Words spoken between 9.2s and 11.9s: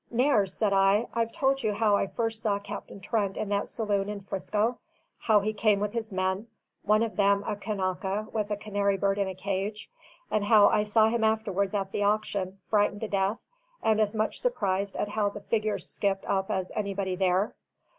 a cage? and how I saw him afterwards